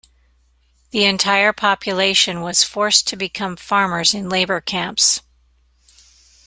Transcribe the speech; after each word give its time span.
The 0.89 1.05
entire 1.05 1.53
population 1.53 2.41
was 2.41 2.63
forced 2.63 3.05
to 3.09 3.15
become 3.15 3.55
farmers 3.55 4.15
in 4.15 4.29
labour 4.29 4.59
camps. 4.59 5.21